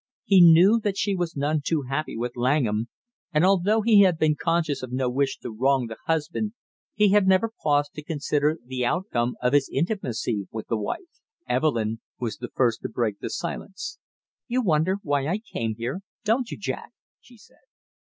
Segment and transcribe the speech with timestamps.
[0.25, 2.87] He knew that she was none too happy with Langham,
[3.31, 6.53] and although he had been conscious of no wish to wrong the husband
[6.95, 11.21] he had never paused to consider the outcome of his intimacy with the wife.
[11.47, 13.99] Evelyn was the first to break the silence.
[14.47, 17.57] "You wonder why I came here, don't you, Jack?" she said.